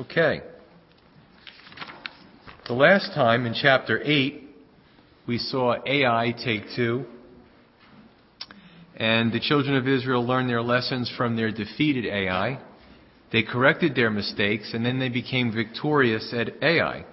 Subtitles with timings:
[0.00, 0.42] Okay.
[2.68, 4.44] The last time in chapter 8,
[5.26, 7.04] we saw Ai take two,
[8.94, 12.60] and the children of Israel learned their lessons from their defeated Ai.
[13.32, 17.04] They corrected their mistakes, and then they became victorious at Ai.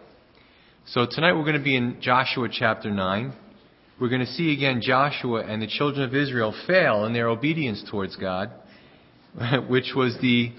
[0.85, 3.33] So tonight we're going to be in Joshua chapter 9.
[3.99, 7.83] We're going to see again Joshua and the children of Israel fail in their obedience
[7.89, 8.51] towards God,
[9.69, 10.51] which was the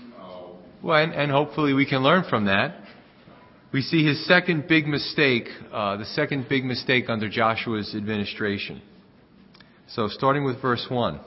[0.82, 2.76] well, and, and hopefully we can learn from that.
[3.72, 8.80] We see his second big mistake, uh, the second big mistake under Joshua's administration.
[9.88, 11.14] So, starting with verse 1.
[11.16, 11.20] It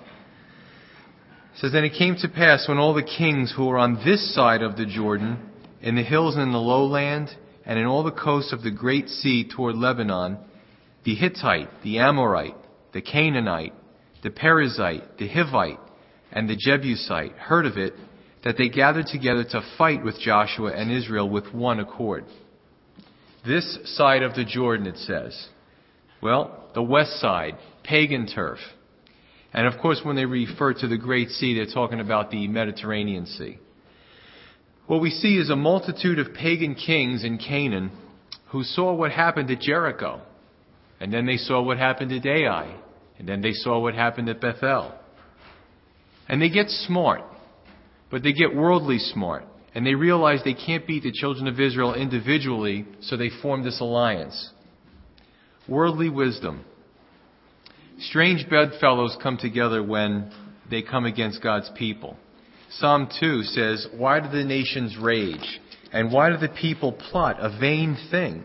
[1.55, 4.61] says, Then it came to pass when all the kings who were on this side
[4.61, 5.37] of the Jordan,
[5.81, 7.29] in the hills and in the lowland,
[7.65, 10.37] and in all the coasts of the great sea toward Lebanon,
[11.03, 12.55] the Hittite, the Amorite,
[12.93, 13.73] the Canaanite,
[14.23, 15.79] the Perizzite, the Hivite,
[16.31, 17.93] and the Jebusite heard of it,
[18.43, 22.25] that they gathered together to fight with Joshua and Israel with one accord.
[23.45, 25.47] This side of the Jordan, it says.
[26.21, 28.59] Well, the west side, pagan turf.
[29.53, 33.25] And of course, when they refer to the Great Sea, they're talking about the Mediterranean
[33.25, 33.57] Sea.
[34.87, 37.91] What we see is a multitude of pagan kings in Canaan
[38.47, 40.21] who saw what happened at Jericho.
[40.99, 42.75] And then they saw what happened at Ai.
[43.17, 44.93] And then they saw what happened at Bethel.
[46.27, 47.21] And they get smart.
[48.09, 51.93] But they get worldly smart, and they realize they can't beat the children of Israel
[51.93, 54.51] individually, so they form this alliance.
[55.67, 56.65] Worldly wisdom.
[57.99, 60.31] Strange bedfellows come together when
[60.69, 62.17] they come against God's people.
[62.71, 65.59] Psalm 2 says, Why do the nations rage?
[65.91, 68.43] And why do the people plot a vain thing?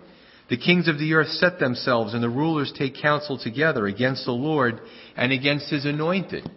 [0.51, 4.33] The kings of the earth set themselves, and the rulers take counsel together against the
[4.33, 4.81] Lord
[5.17, 6.51] and against his anointed.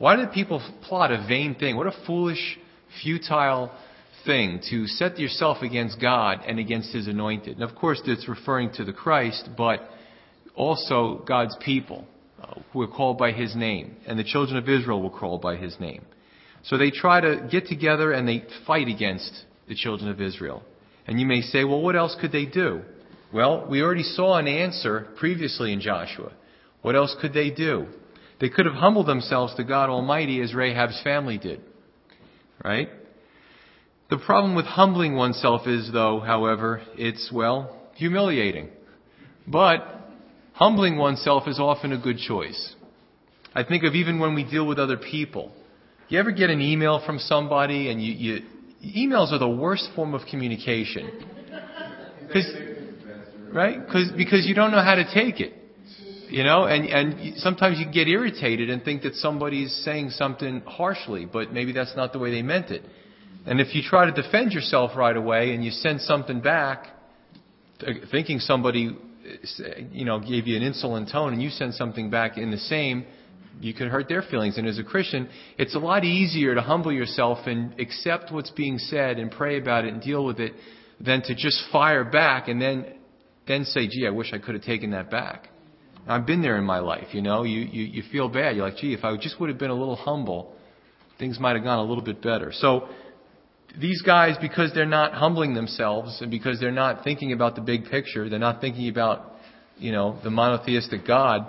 [0.00, 1.76] Why do people plot a vain thing?
[1.76, 2.58] What a foolish,
[3.02, 3.70] futile
[4.24, 7.58] thing to set yourself against God and against His anointed.
[7.58, 9.80] And of course, it's referring to the Christ, but
[10.54, 12.06] also God's people
[12.42, 13.94] uh, who are called by His name.
[14.06, 16.06] And the children of Israel were called by His name.
[16.62, 20.62] So they try to get together and they fight against the children of Israel.
[21.06, 22.80] And you may say, well, what else could they do?
[23.34, 26.32] Well, we already saw an answer previously in Joshua.
[26.80, 27.86] What else could they do?
[28.40, 31.60] They could have humbled themselves to God Almighty as Rahab's family did.
[32.64, 32.88] Right?
[34.08, 38.70] The problem with humbling oneself is, though, however, it's, well, humiliating.
[39.46, 39.86] But
[40.54, 42.74] humbling oneself is often a good choice.
[43.54, 45.52] I think of even when we deal with other people.
[46.08, 48.40] You ever get an email from somebody and you,
[48.82, 51.10] you emails are the worst form of communication.
[52.32, 52.52] Cause,
[53.52, 53.78] right?
[53.86, 55.59] Cause, because you don't know how to take it.
[56.30, 61.26] You know, and, and sometimes you get irritated and think that somebody's saying something harshly,
[61.26, 62.84] but maybe that's not the way they meant it.
[63.46, 66.86] And if you try to defend yourself right away and you send something back,
[68.12, 68.96] thinking somebody,
[69.90, 73.06] you know, gave you an insolent tone and you send something back in the same,
[73.60, 74.56] you could hurt their feelings.
[74.56, 78.78] And as a Christian, it's a lot easier to humble yourself and accept what's being
[78.78, 80.52] said and pray about it and deal with it
[81.00, 82.86] than to just fire back and then,
[83.48, 85.49] then say, gee, I wish I could have taken that back.
[86.06, 87.44] I've been there in my life, you know.
[87.44, 88.56] You, you, you feel bad.
[88.56, 90.52] You're like, gee, if I just would have been a little humble,
[91.18, 92.52] things might have gone a little bit better.
[92.52, 92.88] So
[93.78, 97.84] these guys, because they're not humbling themselves and because they're not thinking about the big
[97.90, 99.32] picture, they're not thinking about,
[99.78, 101.46] you know, the monotheistic God,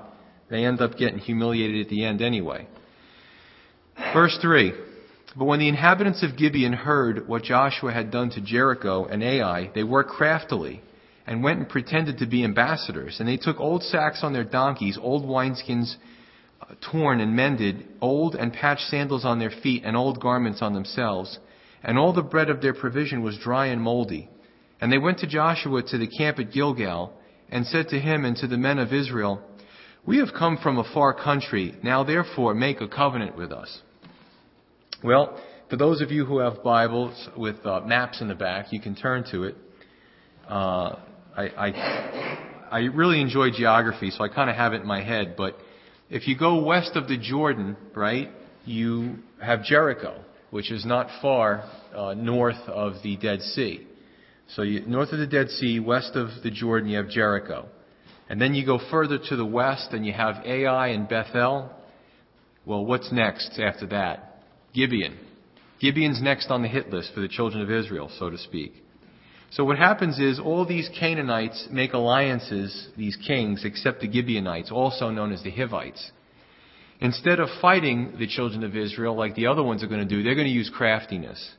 [0.50, 2.68] they end up getting humiliated at the end anyway.
[4.14, 4.74] Verse 3.
[5.38, 9.72] But when the inhabitants of Gibeon heard what Joshua had done to Jericho and Ai,
[9.74, 10.82] they worked craftily
[11.28, 13.18] and went and pretended to be ambassadors.
[13.20, 15.96] And they took old sacks on their donkeys, old wineskins
[16.62, 20.74] uh, torn and mended, old and patched sandals on their feet, and old garments on
[20.74, 21.40] themselves.
[21.84, 24.30] And all the bread of their provision was dry and moldy.
[24.80, 27.14] And they went to Joshua to the camp at Gilgal,
[27.52, 29.42] and said to him and to the men of Israel,
[30.06, 31.76] We have come from a far country.
[31.84, 33.82] Now therefore make a covenant with us.
[35.04, 35.40] Well,
[35.70, 38.96] for those of you who have Bibles with uh, maps in the back, you can
[38.96, 39.56] turn to it.
[40.48, 40.96] Uh,
[41.36, 45.36] I, I, I really enjoy geography, so I kind of have it in my head.
[45.38, 45.58] But
[46.10, 48.30] if you go west of the Jordan, right,
[48.66, 51.64] you have Jericho, which is not far
[51.96, 53.88] uh, north of the Dead Sea.
[54.56, 57.68] So you, north of the Dead Sea, west of the Jordan, you have Jericho.
[58.30, 61.70] And then you go further to the west and you have Ai and Bethel.
[62.66, 64.44] Well, what's next after that?
[64.74, 65.18] Gibeon.
[65.80, 68.84] Gibeon's next on the hit list for the children of Israel, so to speak.
[69.52, 75.10] So what happens is all these Canaanites make alliances, these kings, except the Gibeonites, also
[75.10, 76.12] known as the Hivites.
[77.02, 80.24] Instead of fighting the children of Israel like the other ones are going to do,
[80.24, 81.54] they're going to use craftiness.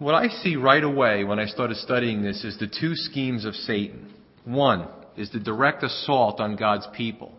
[0.00, 3.54] what I see right away when I started studying this is the two schemes of
[3.54, 4.12] Satan.
[4.44, 7.32] One is the direct assault on God's people.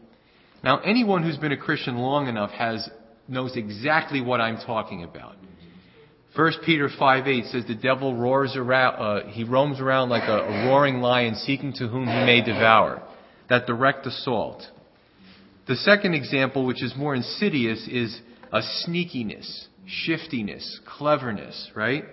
[0.63, 2.89] Now, anyone who's been a Christian long enough has
[3.27, 5.35] knows exactly what I'm talking about.
[6.35, 10.67] 1 Peter 5:8 says the devil roars around, uh, he roams around like a, a
[10.67, 13.03] roaring lion seeking to whom he may devour.
[13.49, 14.67] That direct assault.
[15.67, 18.19] The second example, which is more insidious, is
[18.51, 22.05] a sneakiness, shiftiness, cleverness, right?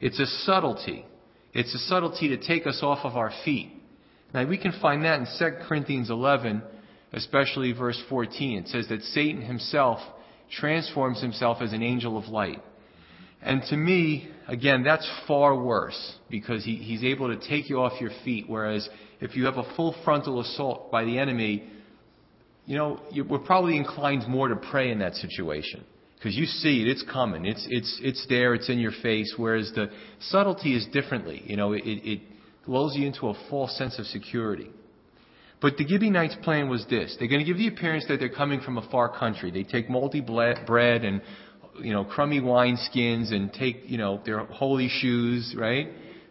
[0.00, 1.04] It's a subtlety.
[1.52, 3.70] It's a subtlety to take us off of our feet.
[4.32, 6.62] Now we can find that in 2 Corinthians 11,
[7.12, 8.60] especially verse 14.
[8.60, 10.00] It says that Satan himself
[10.50, 12.62] transforms himself as an angel of light.
[13.42, 18.00] And to me, again, that's far worse because he, he's able to take you off
[18.00, 18.46] your feet.
[18.48, 18.88] Whereas
[19.20, 21.70] if you have a full frontal assault by the enemy,
[22.66, 25.84] you know, you, we're probably inclined more to pray in that situation
[26.16, 29.32] because you see it, it's coming, it's it's it's there, it's in your face.
[29.36, 29.88] Whereas the
[30.20, 31.42] subtlety is differently.
[31.46, 32.20] You know, it, it
[32.66, 34.70] lulls you into a false sense of security.
[35.60, 38.60] But the Gibeonites' plan was this: they're going to give the appearance that they're coming
[38.60, 39.50] from a far country.
[39.50, 41.22] They take moldy bread and
[41.80, 45.88] you know crummy wineskins and take you know their holy shoes, right?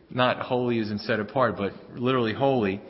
[0.09, 2.81] Not holy as in set apart, but literally holy.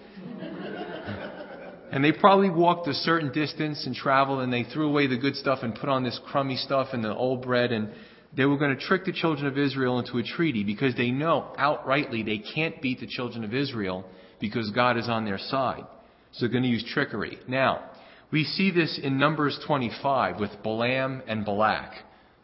[1.89, 5.35] And they probably walked a certain distance and traveled and they threw away the good
[5.35, 7.89] stuff and put on this crummy stuff and the old bread and
[8.35, 11.53] they were going to trick the children of Israel into a treaty because they know
[11.57, 14.05] outrightly they can't beat the children of Israel
[14.39, 15.85] because God is on their side.
[16.33, 17.39] So they're going to use trickery.
[17.47, 17.89] Now,
[18.31, 21.93] we see this in Numbers 25 with Balaam and Balak.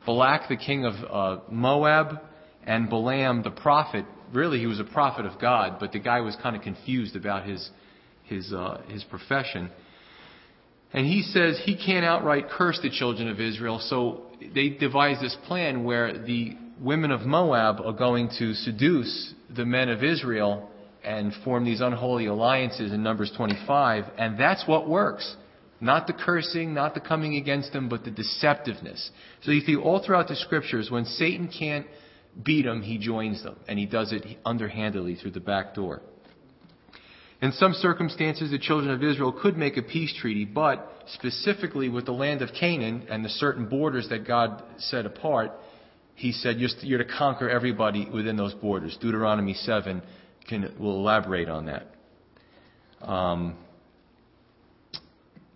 [0.05, 2.19] Balak, the king of uh, Moab,
[2.63, 4.05] and Balaam, the prophet.
[4.31, 7.45] Really, he was a prophet of God, but the guy was kind of confused about
[7.45, 7.69] his
[8.23, 9.69] his, uh, his profession.
[10.91, 15.35] And he says he can't outright curse the children of Israel, so they devise this
[15.47, 20.69] plan where the women of Moab are going to seduce the men of Israel
[21.03, 25.35] and form these unholy alliances in Numbers 25, and that's what works.
[25.83, 29.09] Not the cursing, not the coming against them, but the deceptiveness.
[29.41, 31.85] So you see, all throughout the scriptures, when Satan can't
[32.41, 36.01] beat them, he joins them, and he does it underhandedly through the back door.
[37.41, 42.05] In some circumstances, the children of Israel could make a peace treaty, but specifically with
[42.05, 45.51] the land of Canaan and the certain borders that God set apart,
[46.15, 48.97] he said you're to conquer everybody within those borders.
[49.01, 50.01] Deuteronomy 7
[50.47, 51.87] can, will elaborate on that.
[53.01, 53.57] Um,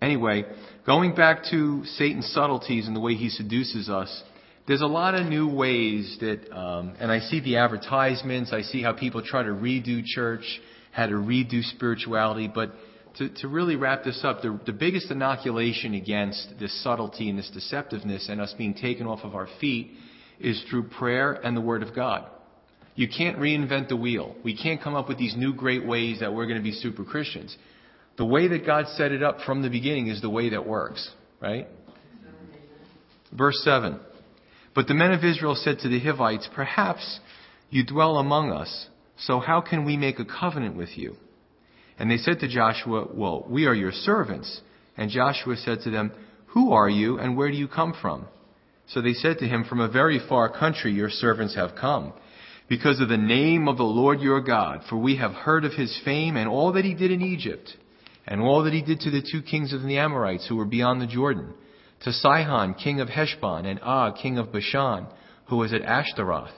[0.00, 0.44] anyway,
[0.86, 4.22] going back to Satan's subtleties and the way he seduces us,
[4.66, 8.82] there's a lot of new ways that, um, and I see the advertisements, I see
[8.82, 10.60] how people try to redo church
[10.98, 12.50] how to redo spirituality.
[12.52, 12.72] But
[13.18, 17.50] to, to really wrap this up, the, the biggest inoculation against this subtlety and this
[17.54, 19.92] deceptiveness and us being taken off of our feet
[20.40, 22.28] is through prayer and the Word of God.
[22.96, 24.34] You can't reinvent the wheel.
[24.42, 27.04] We can't come up with these new great ways that we're going to be super
[27.04, 27.56] Christians.
[28.18, 31.08] The way that God set it up from the beginning is the way that works,
[31.40, 31.68] right?
[33.32, 33.98] Verse 7.
[34.74, 37.20] But the men of Israel said to the Hivites, Perhaps
[37.70, 38.88] you dwell among us
[39.18, 41.16] so how can we make a covenant with you?
[41.98, 44.60] And they said to Joshua, Well, we are your servants.
[44.96, 46.12] And Joshua said to them,
[46.48, 48.26] Who are you and where do you come from?
[48.88, 52.12] So they said to him, From a very far country your servants have come,
[52.68, 56.00] because of the name of the Lord your God, for we have heard of his
[56.04, 57.76] fame and all that he did in Egypt,
[58.28, 61.00] and all that he did to the two kings of the Amorites who were beyond
[61.00, 61.54] the Jordan,
[62.02, 65.06] to Sihon, king of Heshbon, and Og, king of Bashan,
[65.46, 66.52] who was at Ashtaroth.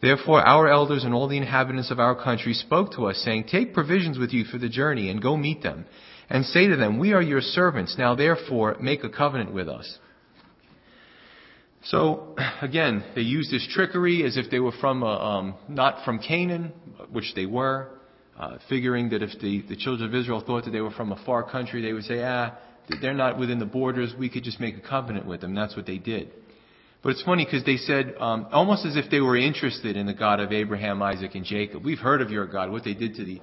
[0.00, 3.74] Therefore our elders and all the inhabitants of our country spoke to us, saying, Take
[3.74, 5.84] provisions with you for the journey, and go meet them,
[6.30, 9.98] and say to them, We are your servants, now therefore make a covenant with us.
[11.84, 16.18] So, again, they used this trickery as if they were from, a, um, not from
[16.18, 16.72] Canaan,
[17.12, 17.95] which they were,
[18.38, 21.24] uh, figuring that if the, the children of Israel thought that they were from a
[21.24, 22.56] far country, they would say, ah,
[23.00, 25.54] they're not within the borders, we could just make a covenant with them.
[25.54, 26.30] That's what they did.
[27.02, 30.14] But it's funny because they said, um, almost as if they were interested in the
[30.14, 31.84] God of Abraham, Isaac, and Jacob.
[31.84, 33.40] We've heard of your God, what they did to the,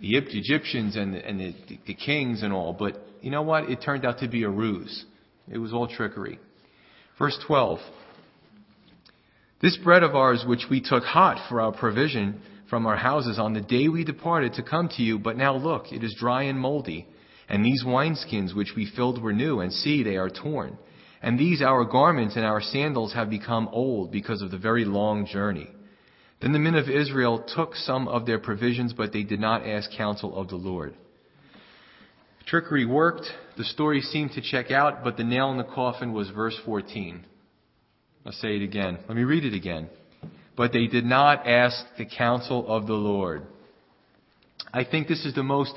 [0.00, 1.54] the Egyptians and, the, and the,
[1.86, 2.72] the kings and all.
[2.72, 3.70] But you know what?
[3.70, 5.04] It turned out to be a ruse.
[5.50, 6.38] It was all trickery.
[7.18, 7.78] Verse 12.
[9.60, 13.54] This bread of ours, which we took hot for our provision from our houses on
[13.54, 16.58] the day we departed to come to you, but now look, it is dry and
[16.58, 17.06] moldy.
[17.48, 20.76] And these wineskins which we filled were new, and see, they are torn.
[21.22, 25.26] And these our garments and our sandals have become old because of the very long
[25.26, 25.68] journey.
[26.40, 29.90] Then the men of Israel took some of their provisions, but they did not ask
[29.96, 30.94] counsel of the Lord.
[32.46, 33.26] Trickery worked.
[33.56, 37.24] The story seemed to check out, but the nail in the coffin was verse 14.
[38.24, 38.98] I'll say it again.
[39.08, 39.88] Let me read it again.
[40.58, 43.44] But they did not ask the counsel of the Lord.
[44.74, 45.72] I think this is the most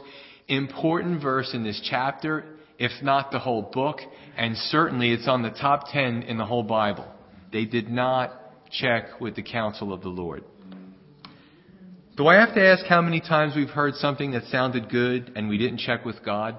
[0.47, 2.43] important verse in this chapter,
[2.79, 3.99] if not the whole book,
[4.35, 7.05] and certainly it's on the top 10 in the whole Bible.
[7.53, 8.33] They did not
[8.71, 10.43] check with the counsel of the Lord.
[12.17, 15.47] Do I have to ask how many times we've heard something that sounded good and
[15.47, 16.55] we didn't check with God?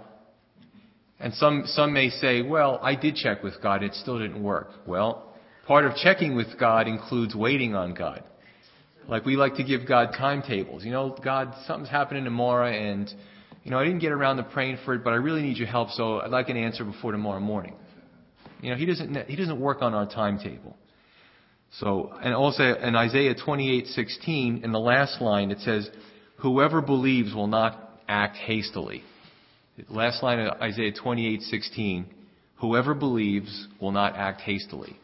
[1.18, 4.70] And some, some may say, well, I did check with God, it still didn't work.
[4.86, 5.31] Well,
[5.72, 8.22] part of checking with God includes waiting on God.
[9.08, 10.84] Like we like to give God timetables.
[10.84, 13.10] You know, God, something's happening tomorrow and,
[13.64, 15.68] you know, I didn't get around to praying for it, but I really need your
[15.68, 17.74] help, so I'd like an answer before tomorrow morning.
[18.60, 20.76] You know, He doesn't, He doesn't work on our timetable.
[21.80, 25.88] So, and also in Isaiah 28:16, in the last line, it says,
[26.40, 29.04] "Whoever believes will not act hastily."
[29.88, 32.04] Last line of Isaiah 28:16,
[32.56, 34.98] whoever believes will not act hastily.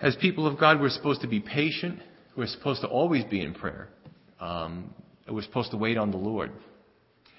[0.00, 2.00] As people of God, we're supposed to be patient.
[2.36, 3.88] We're supposed to always be in prayer.
[4.38, 4.94] Um,
[5.28, 6.52] we're supposed to wait on the Lord.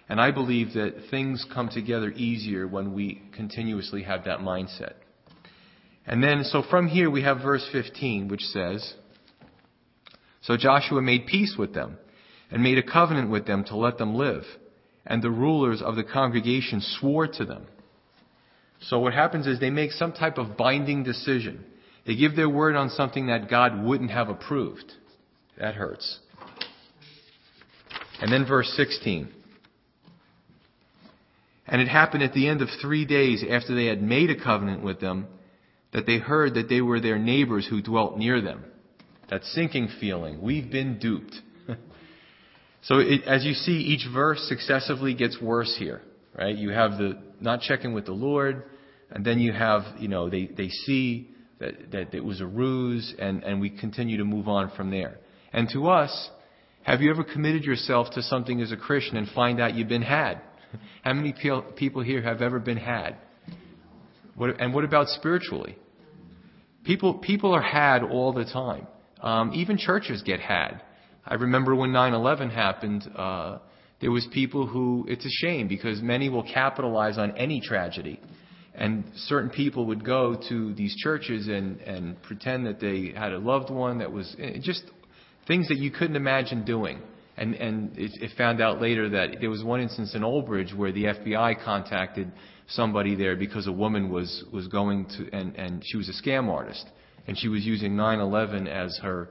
[0.09, 4.93] And I believe that things come together easier when we continuously have that mindset.
[6.05, 8.93] And then, so from here we have verse 15, which says,
[10.41, 11.97] So Joshua made peace with them
[12.49, 14.43] and made a covenant with them to let them live
[15.07, 17.65] and the rulers of the congregation swore to them.
[18.81, 21.63] So what happens is they make some type of binding decision.
[22.07, 24.93] They give their word on something that God wouldn't have approved.
[25.59, 26.19] That hurts.
[28.21, 29.29] And then verse 16.
[31.67, 34.83] And it happened at the end of three days after they had made a covenant
[34.83, 35.27] with them
[35.91, 38.63] that they heard that they were their neighbors who dwelt near them.
[39.29, 40.41] That sinking feeling.
[40.41, 41.35] We've been duped.
[42.83, 46.01] So it, as you see, each verse successively gets worse here,
[46.37, 46.55] right?
[46.55, 48.63] You have the not checking with the Lord,
[49.11, 53.13] and then you have, you know, they, they see that, that it was a ruse,
[53.17, 55.17] and, and we continue to move on from there.
[55.53, 56.29] And to us,
[56.83, 60.01] have you ever committed yourself to something as a Christian and find out you've been
[60.01, 60.41] had?
[61.03, 61.33] How many
[61.75, 63.17] people here have ever been had?
[64.35, 65.77] What, and what about spiritually?
[66.83, 68.87] People, people are had all the time.
[69.21, 70.81] Um, even churches get had.
[71.25, 73.57] I remember when 9/11 happened, uh,
[73.99, 78.21] there was people who it's a shame because many will capitalize on any tragedy,
[78.77, 83.39] and certain people would go to these churches and and pretend that they had a
[83.39, 84.84] loved one that was eh, just
[85.48, 87.01] things that you couldn't imagine doing.
[87.38, 90.74] And and it, it found out later that there was one instance in Old Bridge
[90.74, 92.31] where the FBI contacted
[92.67, 96.48] somebody there because a woman was was going to and and she was a scam
[96.48, 96.86] artist
[97.27, 99.29] and she was using 9/11 as her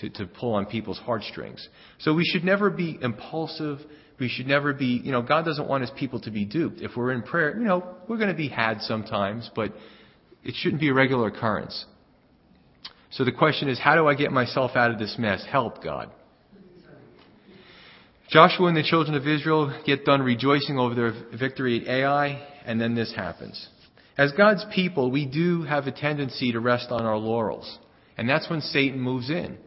[0.00, 1.68] to, to pull on people's heartstrings.
[1.98, 3.78] So we should never be impulsive.
[4.20, 6.82] We should never be, you know, God doesn't want his people to be duped.
[6.82, 9.72] If we're in prayer, you know, we're going to be had sometimes, but
[10.44, 11.86] it shouldn't be a regular occurrence.
[13.12, 15.44] So the question is, how do I get myself out of this mess?
[15.50, 16.10] Help, God.
[18.28, 22.80] Joshua and the children of Israel get done rejoicing over their victory at Ai, and
[22.80, 23.68] then this happens.
[24.16, 27.78] As God's people, we do have a tendency to rest on our laurels.
[28.16, 29.58] And that's when Satan moves in.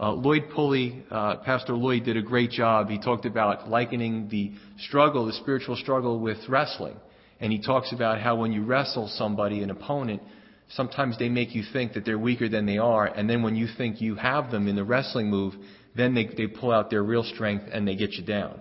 [0.00, 2.88] Uh, Lloyd Pulley, uh, Pastor Lloyd, did a great job.
[2.88, 6.96] He talked about likening the struggle, the spiritual struggle, with wrestling.
[7.40, 10.22] And he talks about how when you wrestle somebody, an opponent,
[10.70, 13.06] sometimes they make you think that they're weaker than they are.
[13.06, 15.54] And then when you think you have them in the wrestling move,
[15.96, 18.60] then they, they pull out their real strength and they get you down.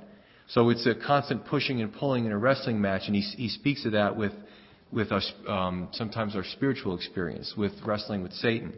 [0.49, 3.03] So it's a constant pushing and pulling in a wrestling match.
[3.05, 4.31] And he, he speaks of that with,
[4.91, 8.73] with us, um, sometimes our spiritual experience with wrestling with Satan.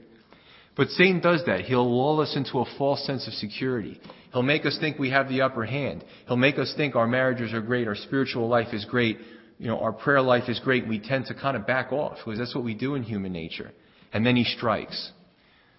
[0.79, 1.65] But Satan does that.
[1.65, 3.99] He'll lull us into a false sense of security.
[4.31, 6.05] He'll make us think we have the upper hand.
[6.25, 9.17] He'll make us think our marriages are great, our spiritual life is great,
[9.57, 10.87] you know, our prayer life is great.
[10.87, 13.71] We tend to kind of back off because that's what we do in human nature.
[14.13, 15.11] And then he strikes.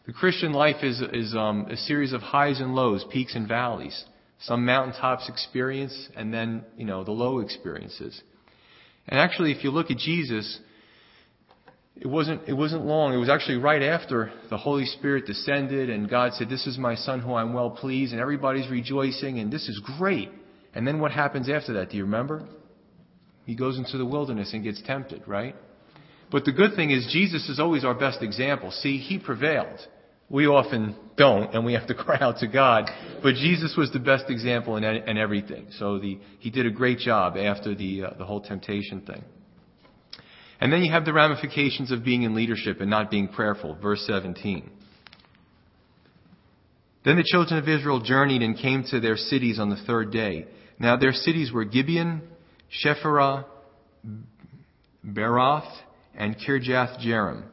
[0.05, 4.05] The Christian life is, is um, a series of highs and lows, peaks and valleys.
[4.41, 8.21] Some mountaintops experience and then, you know, the low experiences.
[9.09, 10.61] And actually, if you look at Jesus,
[12.01, 13.13] it wasn't, it wasn't long.
[13.13, 16.95] It was actually right after the Holy Spirit descended and God said, This is my
[16.95, 20.31] son who I'm well pleased, and everybody's rejoicing, and this is great.
[20.75, 21.91] And then what happens after that?
[21.91, 22.49] Do you remember?
[23.45, 25.55] He goes into the wilderness and gets tempted, right?
[26.31, 28.71] But the good thing is, Jesus is always our best example.
[28.71, 29.81] See, he prevailed.
[30.31, 32.89] We often don't, and we have to cry out to God.
[33.23, 35.67] But Jesus was the best example in, in everything.
[35.79, 39.25] So the, he did a great job after the, uh, the whole temptation thing.
[40.61, 43.77] And then you have the ramifications of being in leadership and not being prayerful.
[43.81, 44.71] Verse 17.
[47.03, 50.47] Then the children of Israel journeyed and came to their cities on the third day.
[50.79, 52.23] Now their cities were Gibeon,
[52.85, 53.47] Shephirah,
[55.07, 55.71] Beeroth,
[56.15, 57.45] and Kirjath Jearim.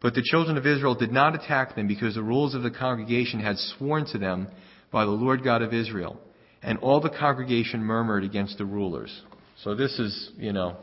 [0.00, 3.40] But the children of Israel did not attack them because the rulers of the congregation
[3.40, 4.48] had sworn to them
[4.90, 6.20] by the Lord God of Israel.
[6.62, 9.22] And all the congregation murmured against the rulers.
[9.62, 10.76] So this is, you know,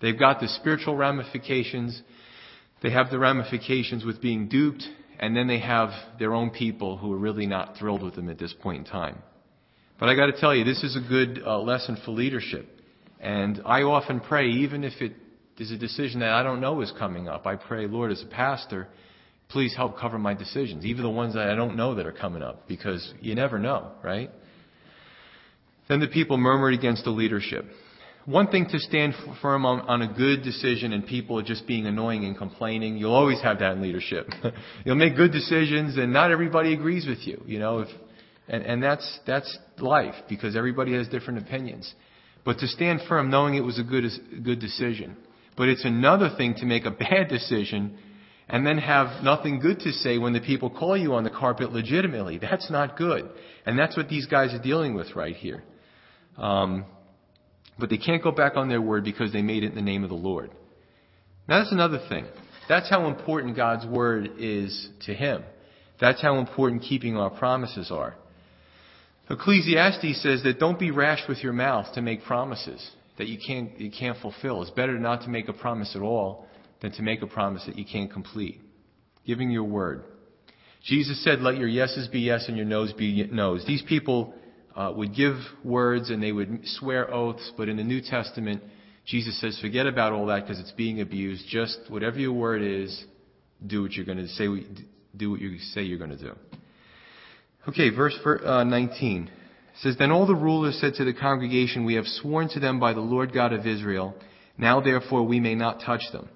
[0.00, 2.00] they've got the spiritual ramifications.
[2.82, 4.84] They have the ramifications with being duped.
[5.18, 8.38] And then they have their own people who are really not thrilled with them at
[8.38, 9.18] this point in time.
[9.98, 12.66] But I got to tell you, this is a good uh, lesson for leadership.
[13.20, 15.12] And I often pray, even if it
[15.58, 18.26] is a decision that I don't know is coming up, I pray, Lord, as a
[18.26, 18.88] pastor,
[19.50, 22.42] please help cover my decisions, even the ones that I don't know that are coming
[22.42, 24.30] up, because you never know, right?
[25.86, 27.66] Then the people murmured against the leadership.
[28.26, 32.24] One thing to stand firm on, on a good decision and people just being annoying
[32.24, 34.28] and complaining, you'll always have that in leadership.
[34.84, 37.88] you'll make good decisions and not everybody agrees with you, you know, if,
[38.46, 41.92] and, and that's, that's life because everybody has different opinions.
[42.44, 44.04] But to stand firm knowing it was a good,
[44.44, 45.16] good decision.
[45.56, 47.98] But it's another thing to make a bad decision
[48.48, 51.72] and then have nothing good to say when the people call you on the carpet
[51.72, 52.38] legitimately.
[52.38, 53.30] That's not good.
[53.64, 55.62] And that's what these guys are dealing with right here.
[56.36, 56.84] Um,
[57.78, 60.04] but they can't go back on their word because they made it in the name
[60.04, 60.50] of the Lord.
[61.48, 62.26] Now that's another thing.
[62.68, 65.42] That's how important God's word is to him.
[66.00, 68.14] That's how important keeping our promises are.
[69.28, 73.78] Ecclesiastes says that don't be rash with your mouth to make promises that you can't,
[73.78, 74.62] you can't fulfill.
[74.62, 76.46] It's better not to make a promise at all
[76.80, 78.60] than to make a promise that you can't complete.
[79.26, 80.04] Giving your word.
[80.82, 83.64] Jesus said, let your yeses be yes and your noes be noes.
[83.66, 84.32] These people
[84.80, 88.62] uh, would give words and they would swear oaths, but in the New Testament,
[89.04, 91.44] Jesus says, forget about all that because it's being abused.
[91.48, 93.04] Just whatever your word is,
[93.66, 94.46] do what you're going to say,
[95.14, 96.34] do what you say you're going to do.
[97.68, 99.30] Okay, verse uh, 19
[99.82, 102.94] says, Then all the rulers said to the congregation, We have sworn to them by
[102.94, 104.14] the Lord God of Israel.
[104.56, 106.30] Now therefore we may not touch them.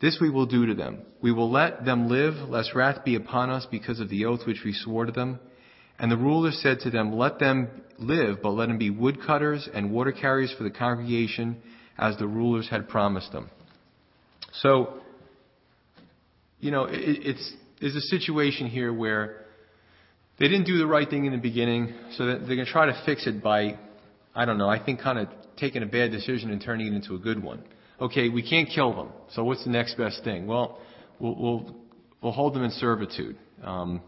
[0.00, 1.02] This we will do to them.
[1.20, 4.62] We will let them live, lest wrath be upon us because of the oath which
[4.64, 5.40] we swore to them.
[6.00, 9.92] And the rulers said to them, Let them live, but let them be woodcutters and
[9.92, 11.58] water carriers for the congregation,
[11.98, 13.50] as the rulers had promised them.
[14.54, 14.94] So,
[16.58, 19.44] you know, it, it's, there's a situation here where
[20.38, 22.86] they didn't do the right thing in the beginning, so that they're going to try
[22.86, 23.78] to fix it by,
[24.34, 27.14] I don't know, I think kind of taking a bad decision and turning it into
[27.14, 27.62] a good one.
[28.00, 30.46] Okay, we can't kill them, so what's the next best thing?
[30.46, 30.78] Well,
[31.18, 31.74] we'll, we'll,
[32.22, 33.36] we'll hold them in servitude.
[33.62, 34.00] Um,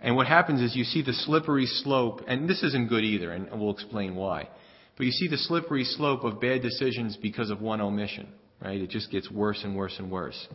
[0.00, 3.48] and what happens is you see the slippery slope, and this isn't good either, and
[3.60, 4.48] we'll explain why.
[4.96, 8.28] But you see the slippery slope of bad decisions because of one omission,
[8.62, 8.80] right?
[8.80, 10.48] It just gets worse and worse and worse.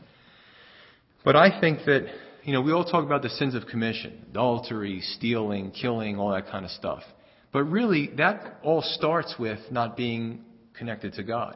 [1.23, 2.07] But I think that
[2.43, 6.47] you know, we all talk about the sins of commission, adultery, stealing, killing, all that
[6.47, 7.01] kind of stuff.
[7.53, 10.43] But really, that all starts with not being
[10.77, 11.55] connected to God.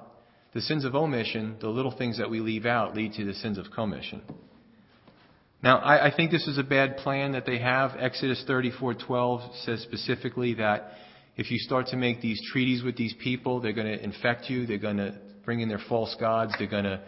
[0.53, 3.57] The sins of omission, the little things that we leave out, lead to the sins
[3.57, 4.21] of commission.
[5.63, 7.91] Now, I, I think this is a bad plan that they have.
[7.97, 10.91] Exodus 34:12 says specifically that
[11.35, 14.65] if you start to make these treaties with these people, they're going to infect you.
[14.65, 15.15] They're going to
[15.45, 16.53] bring in their false gods.
[16.57, 17.01] They're going to,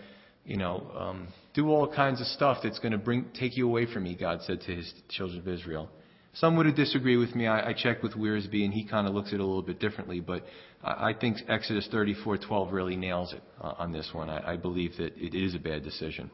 [0.45, 3.91] you know, um, do all kinds of stuff that's going to bring, take you away
[3.91, 5.89] from me, God said to his children of Israel.
[6.33, 7.47] Some would disagree with me.
[7.47, 9.79] I, I checked with Wiersbe, and he kind of looks at it a little bit
[9.79, 10.19] differently.
[10.19, 10.43] But
[10.83, 14.29] I, I think Exodus 34:12 really nails it uh, on this one.
[14.29, 16.29] I, I believe that it is a bad decision.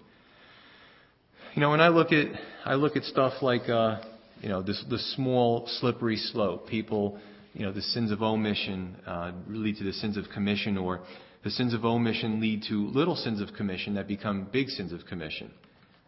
[1.56, 2.28] You know, when I look at
[2.66, 4.02] I look at stuff like uh,
[4.42, 6.68] you know this the small slippery slope.
[6.68, 7.18] People,
[7.54, 11.00] you know, the sins of omission uh, lead to the sins of commission, or
[11.46, 15.06] the sins of omission lead to little sins of commission that become big sins of
[15.08, 15.50] commission.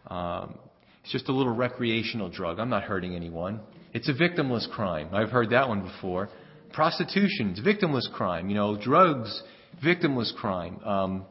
[0.07, 0.57] Um,
[1.01, 2.59] it's just a little recreational drug.
[2.59, 3.61] I'm not hurting anyone.
[3.93, 5.07] It's a victimless crime.
[5.13, 6.27] I've heard that one before.
[6.73, 8.49] Prostitution, it's victimless crime.
[8.49, 9.41] You know, drugs,
[9.81, 10.83] victimless crime.
[10.83, 11.25] Um,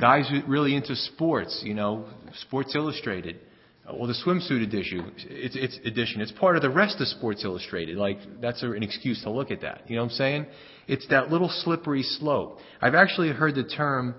[0.00, 2.06] guys really into sports, you know,
[2.42, 3.38] Sports Illustrated.
[3.84, 6.20] Well, the swimsuit edition, it's, it's edition.
[6.20, 7.96] It's part of the rest of Sports Illustrated.
[7.96, 9.82] Like that's an excuse to look at that.
[9.88, 10.46] You know what I'm saying?
[10.86, 12.58] It's that little slippery slope.
[12.80, 14.14] I've actually heard the term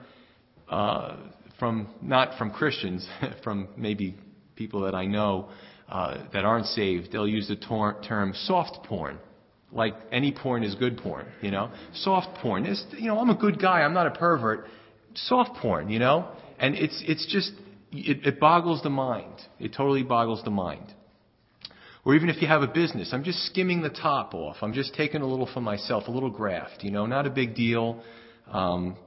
[0.70, 1.16] uh,
[1.60, 3.08] from not from Christians,
[3.44, 4.18] from maybe
[4.56, 5.50] people that I know
[5.90, 7.12] uh, that aren't saved.
[7.12, 9.18] They'll use the tor- term soft porn.
[9.72, 11.72] Like any porn is good porn, you know.
[11.94, 13.82] Soft porn is, you know, I'm a good guy.
[13.82, 14.68] I'm not a pervert.
[15.16, 16.28] Soft porn, you know.
[16.60, 17.52] And it's it's just
[17.92, 19.36] it, it boggles the mind.
[19.60, 20.94] It totally boggles the mind.
[22.06, 24.58] Or even if you have a business, I'm just skimming the top off.
[24.62, 27.56] I'm just taking a little for myself, a little graft, you know, not a big
[27.56, 28.04] deal.
[28.52, 28.98] Um,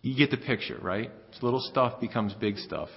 [0.00, 1.12] you get the picture, right?
[1.30, 2.88] It's little stuff becomes big stuff.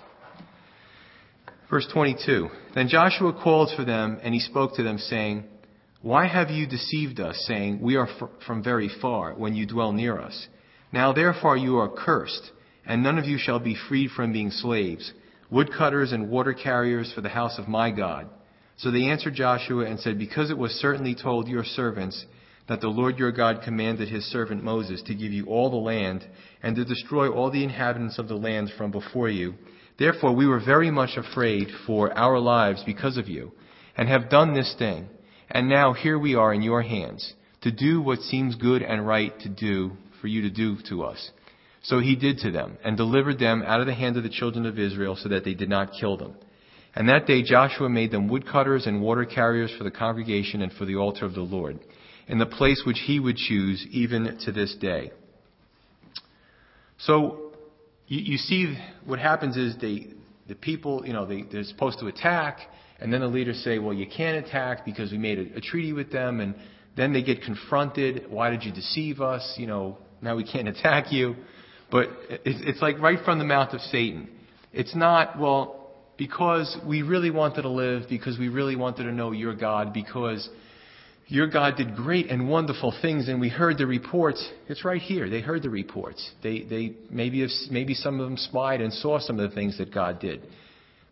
[1.69, 2.49] Verse 22.
[2.73, 5.43] Then Joshua called for them and he spoke to them saying,
[6.01, 8.07] Why have you deceived us, saying, We are
[8.47, 10.47] from very far, when you dwell near us?
[10.91, 12.51] Now therefore you are cursed
[12.85, 15.13] and none of you shall be freed from being slaves.
[15.49, 18.27] woodcutters and water carriers for the house of my God.
[18.77, 22.25] So they answered Joshua and said, Because it was certainly told your servants
[22.67, 26.25] that the Lord your God commanded his servant Moses to give you all the land
[26.63, 29.53] and to destroy all the inhabitants of the land from before you,
[29.99, 33.51] therefore we were very much afraid for our lives because of you,
[33.95, 35.07] and have done this thing.
[35.49, 39.39] And now here we are in your hands, to do what seems good and right
[39.41, 39.95] to do
[40.25, 41.29] for you to do to us.
[41.83, 44.65] So he did to them, and delivered them out of the hand of the children
[44.65, 46.33] of Israel, so that they did not kill them.
[46.95, 50.85] And that day Joshua made them woodcutters and water carriers for the congregation and for
[50.85, 51.77] the altar of the Lord,
[52.27, 55.11] in the place which he would choose, even to this day.
[56.97, 57.51] So
[58.07, 60.07] you, you see, what happens is they,
[60.47, 62.61] the people, you know, they, they're supposed to attack,
[62.99, 65.93] and then the leaders say, well, you can't attack because we made a, a treaty
[65.93, 66.55] with them, and
[66.97, 68.25] then they get confronted.
[68.27, 69.53] Why did you deceive us?
[69.59, 71.35] You know, now we can't attack you.
[71.91, 72.09] But
[72.43, 74.27] it's like right from the mouth of Satan.
[74.73, 79.31] It's not, well, because we really wanted to live, because we really wanted to know
[79.31, 80.49] your God, because
[81.27, 84.47] your God did great and wonderful things, and we heard the reports.
[84.67, 85.29] It's right here.
[85.29, 86.31] They heard the reports.
[86.43, 89.93] They, they maybe, maybe some of them spied and saw some of the things that
[89.93, 90.41] God did.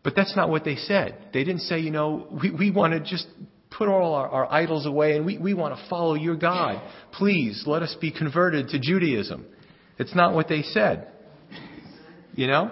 [0.04, 1.17] But that's not what they said.
[1.34, 3.28] They didn't say, you know, we, we want to just
[3.77, 6.81] put all our, our idols away and we, we want to follow your God.
[7.12, 9.45] Please let us be converted to Judaism.
[9.97, 11.07] It's not what they said.
[12.36, 12.71] You know?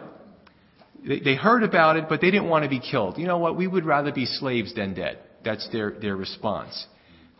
[1.08, 3.18] They, they heard about it, but they didn't want to be killed.
[3.18, 3.56] You know what?
[3.56, 5.20] We would rather be slaves than dead.
[5.44, 6.86] That's their, their response.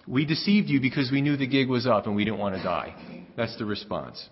[0.08, 2.64] We deceived you because we knew the gig was up and we didn't want to
[2.64, 3.26] die.
[3.38, 4.28] That's the response.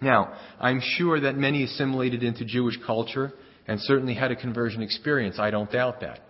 [0.00, 3.32] Now, I'm sure that many assimilated into Jewish culture
[3.66, 5.38] and certainly had a conversion experience.
[5.38, 6.20] I don't doubt that.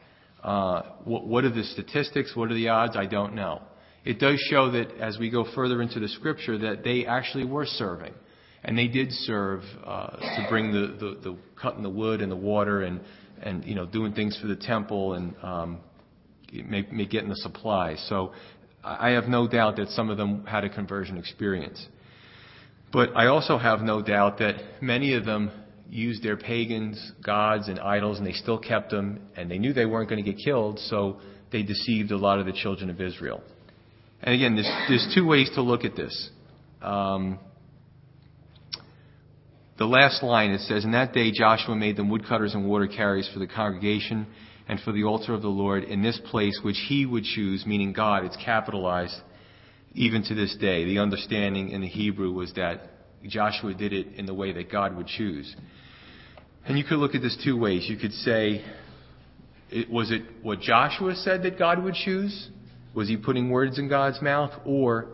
[0.42, 2.34] Uh, what, what are the statistics?
[2.34, 2.96] What are the odds?
[2.96, 3.62] I don't know
[4.04, 7.66] it does show that as we go further into the scripture that they actually were
[7.66, 8.14] serving.
[8.62, 12.36] And they did serve uh, to bring the, the, the cutting the wood and the
[12.36, 13.00] water and,
[13.42, 15.80] and you know doing things for the temple and um,
[16.52, 18.04] may, may getting the supplies.
[18.08, 18.32] So
[18.84, 21.86] I have no doubt that some of them had a conversion experience.
[22.92, 25.50] But I also have no doubt that many of them
[25.90, 29.86] used their pagans, gods, and idols, and they still kept them, and they knew they
[29.86, 31.20] weren't going to get killed, so
[31.52, 33.42] they deceived a lot of the children of Israel.
[34.22, 36.30] And again, there's, there's two ways to look at this.
[36.80, 37.38] Um,
[39.78, 43.28] the last line it says, In that day Joshua made them woodcutters and water carriers
[43.32, 44.26] for the congregation
[44.68, 47.92] and for the altar of the Lord in this place which he would choose, meaning
[47.92, 48.24] God.
[48.24, 49.16] It's capitalized
[49.94, 50.84] even to this day.
[50.84, 52.82] The understanding in the Hebrew was that
[53.26, 55.54] Joshua did it in the way that God would choose.
[56.64, 57.86] And you could look at this two ways.
[57.88, 58.64] You could say,
[59.90, 62.48] was it what Joshua said that God would choose?
[62.94, 64.52] Was he putting words in God's mouth?
[64.64, 65.08] Or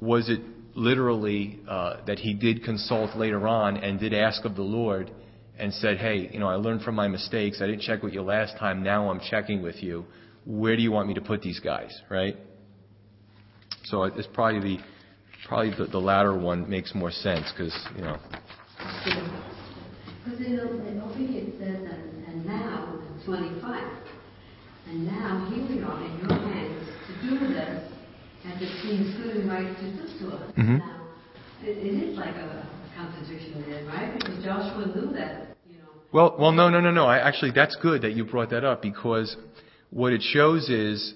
[0.00, 0.40] was it
[0.74, 5.10] literally uh, that he did consult later on and did ask of the Lord
[5.58, 7.60] and said, Hey, you know, I learned from my mistakes.
[7.62, 8.82] I didn't check with you last time.
[8.82, 10.04] Now I'm checking with you.
[10.44, 11.98] Where do you want me to put these guys?
[12.08, 12.36] Right?
[13.84, 14.82] So it's probably the
[15.46, 18.18] probably the, the latter one makes more sense because you know.
[20.24, 23.82] Because in, in obedience says, and, and now 25.
[24.88, 27.92] And now here we are in your hands to do this,
[28.44, 30.52] and it seems good and right to do to us.
[30.52, 30.76] Mm-hmm.
[30.78, 31.08] Now,
[31.62, 34.14] it, it is like a, constitution there, right?
[34.14, 35.88] Because Joshua knew that, you know.
[36.12, 37.06] Well, well, no, no, no, no.
[37.06, 39.36] I, actually, that's good that you brought that up because
[39.90, 41.14] what it shows is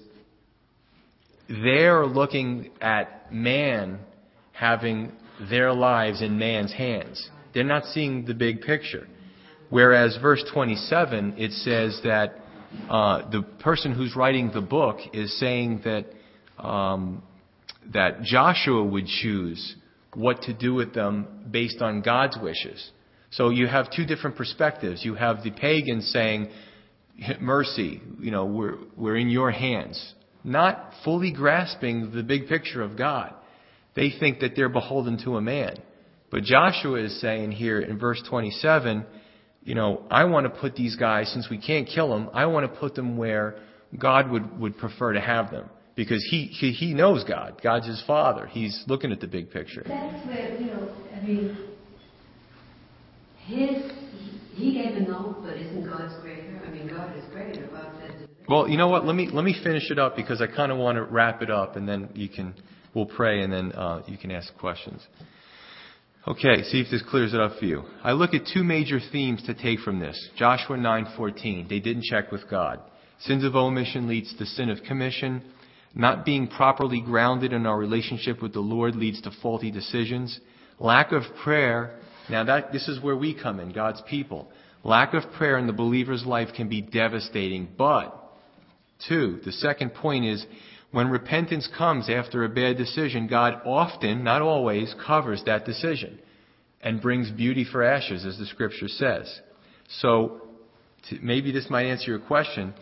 [1.49, 3.99] they're looking at man
[4.61, 5.11] having
[5.49, 7.29] their lives in man's hands.
[7.51, 9.07] They're not seeing the big picture.
[9.71, 12.35] Whereas verse 27, it says that
[12.87, 16.05] uh, the person who's writing the book is saying that
[16.63, 17.23] um,
[17.91, 19.75] that Joshua would choose
[20.13, 22.91] what to do with them based on God's wishes.
[23.31, 25.03] So you have two different perspectives.
[25.03, 26.49] You have the pagans saying,
[27.39, 32.95] "Mercy, you know, we're we're in your hands," not fully grasping the big picture of
[32.95, 33.33] God.
[33.95, 35.75] They think that they're beholden to a man.
[36.29, 39.05] But Joshua is saying here in verse 27
[39.63, 42.71] you know, I want to put these guys, since we can't kill them, I want
[42.71, 43.59] to put them where
[43.97, 45.69] God would, would prefer to have them.
[45.95, 47.61] Because he, he, he knows God.
[47.61, 48.47] God's his father.
[48.47, 49.83] He's looking at the big picture.
[49.85, 51.57] That's where, you know, I mean,
[53.45, 53.91] his,
[54.53, 56.61] he gave a note, but isn't God's greater?
[56.65, 57.67] I mean, God is greater.
[57.67, 59.05] God says well, you know what?
[59.05, 61.49] Let me let me finish it up because I kind of want to wrap it
[61.49, 62.53] up, and then you can
[62.93, 65.01] we'll pray, and then uh, you can ask questions.
[66.27, 67.83] Okay, see if this clears it up for you.
[68.03, 70.29] I look at two major themes to take from this.
[70.37, 71.67] Joshua 9:14.
[71.67, 72.79] They didn't check with God.
[73.21, 75.41] Sins of omission leads to sin of commission.
[75.95, 80.39] Not being properly grounded in our relationship with the Lord leads to faulty decisions.
[80.79, 81.99] Lack of prayer.
[82.29, 84.47] Now that this is where we come in, God's people.
[84.83, 87.67] Lack of prayer in the believer's life can be devastating.
[87.77, 88.15] But,
[89.07, 90.45] two, the second point is
[90.91, 96.19] when repentance comes after a bad decision, God often, not always, covers that decision
[96.81, 99.39] and brings beauty for ashes, as the scripture says.
[99.99, 100.41] So,
[101.09, 102.73] to, maybe this might answer your question.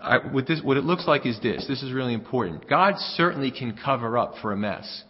[0.00, 1.66] I, what, this, what it looks like is this.
[1.68, 2.68] This is really important.
[2.68, 5.04] God certainly can cover up for a mess,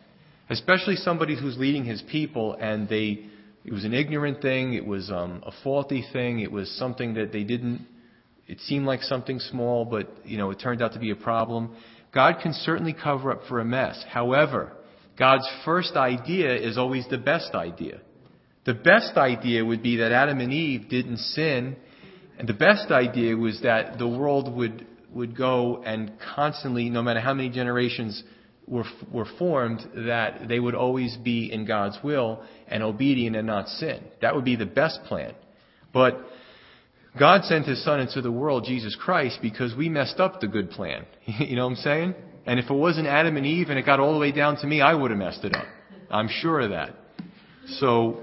[0.50, 3.28] especially somebody who's leading his people and they
[3.64, 4.72] it was an ignorant thing.
[4.72, 6.40] It was um, a faulty thing.
[6.40, 7.87] It was something that they didn't.
[8.46, 11.76] It seemed like something small, but you know it turned out to be a problem.
[12.12, 14.05] God can certainly cover up for a mess.
[14.09, 14.73] However,
[15.18, 18.01] God's first idea is always the best idea.
[18.64, 21.77] The best idea would be that Adam and Eve didn't sin,
[22.38, 27.21] and the best idea was that the world would would go and constantly, no matter
[27.21, 28.23] how many generations
[28.66, 33.68] were, were formed that they would always be in God's will and obedient and not
[33.68, 34.03] sin.
[34.21, 35.35] That would be the best plan.
[35.92, 36.18] But
[37.18, 40.71] God sent His Son into the world, Jesus Christ, because we messed up the good
[40.71, 41.07] plan.
[41.27, 42.14] you know what I'm saying?
[42.47, 44.66] And if it wasn't Adam and Eve and it got all the way down to
[44.66, 45.66] me, I would have messed it up.
[46.11, 46.94] I'm sure of that.
[47.79, 48.23] So,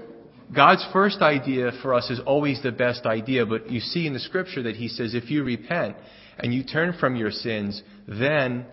[0.54, 4.20] God's first idea for us is always the best idea, but you see in the
[4.20, 5.96] scripture that He says, if you repent
[6.38, 8.66] and you turn from your sins, then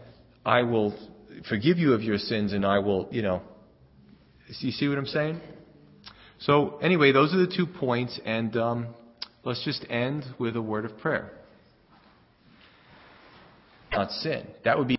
[0.45, 0.95] I will
[1.49, 3.41] forgive you of your sins and I will, you know.
[4.59, 5.39] You see what I'm saying?
[6.39, 8.87] So, anyway, those are the two points, and um,
[9.43, 11.31] let's just end with a word of prayer.
[13.91, 14.47] Not sin.
[14.65, 14.91] That would be